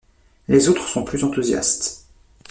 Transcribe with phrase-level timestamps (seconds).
[0.47, 2.07] Les autres sont plus enthousiastes.